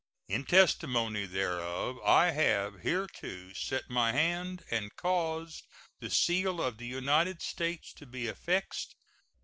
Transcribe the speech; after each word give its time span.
In 0.27 0.45
testimony 0.45 1.27
whereof 1.27 1.99
I 2.03 2.31
have 2.31 2.79
hereto 2.81 3.53
set 3.53 3.87
my 3.87 4.11
hand 4.11 4.63
and 4.71 4.89
caused 4.95 5.67
the 5.99 6.09
seal 6.09 6.59
of 6.59 6.79
the 6.79 6.87
United 6.87 7.39
States 7.43 7.93
to 7.99 8.07
be 8.07 8.27
affixed. 8.27 8.95